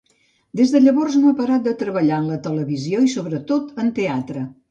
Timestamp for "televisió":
2.47-3.05